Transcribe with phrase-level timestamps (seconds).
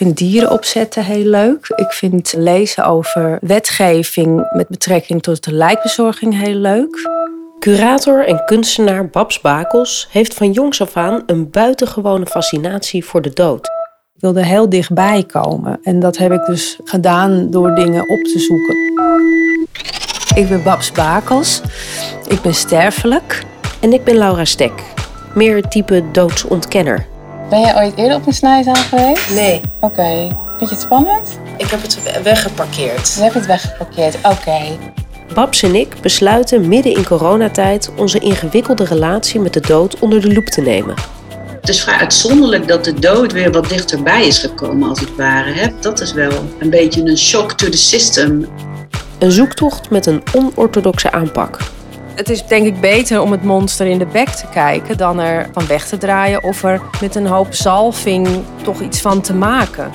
[0.00, 1.72] vind dieren opzetten heel leuk.
[1.76, 7.08] Ik vind lezen over wetgeving met betrekking tot de lijkbezorging heel leuk.
[7.58, 13.32] Curator en kunstenaar Babs Bakels heeft van jongs af aan een buitengewone fascinatie voor de
[13.32, 13.66] dood.
[14.14, 18.38] Ik wilde heel dichtbij komen en dat heb ik dus gedaan door dingen op te
[18.38, 18.76] zoeken.
[20.34, 21.62] Ik ben Babs Bakels,
[22.28, 23.44] ik ben sterfelijk.
[23.80, 24.82] En ik ben Laura Stek,
[25.34, 27.09] meer het type doodsontkenner.
[27.50, 29.30] Ben jij ooit eerder op een snijzaal geweest?
[29.30, 30.28] Nee, Oké.
[30.58, 31.38] Vind je het spannend?
[31.56, 33.14] ik heb het weggeparkeerd.
[33.14, 34.16] Je hebt het weggeparkeerd.
[34.22, 34.60] Oké.
[35.34, 40.32] Babs en ik besluiten midden in coronatijd onze ingewikkelde relatie met de dood onder de
[40.32, 40.94] loep te nemen.
[41.60, 45.52] Het is vrij uitzonderlijk dat de dood weer wat dichterbij is gekomen, als het ware.
[45.52, 45.66] Hè?
[45.80, 48.46] Dat is wel een beetje een shock to the system.
[49.18, 51.58] Een zoektocht met een onorthodoxe aanpak.
[52.20, 55.48] Het is denk ik beter om het monster in de bek te kijken dan er
[55.52, 58.28] van weg te draaien of er met een hoop zalving
[58.62, 59.90] toch iets van te maken.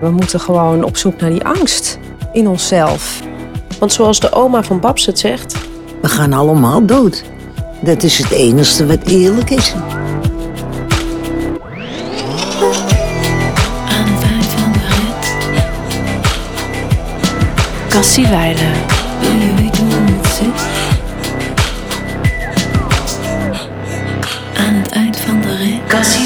[0.00, 1.98] We moeten gewoon op zoek naar die angst
[2.32, 3.22] in onszelf.
[3.78, 5.56] Want zoals de oma van Babs het zegt,
[6.00, 7.24] We gaan allemaal dood.
[7.80, 9.74] Dat is het enige wat eerlijk is.
[13.88, 15.36] Aan de vijf van de rit.
[17.88, 18.88] Cassie Weiler.
[25.86, 26.17] 昔し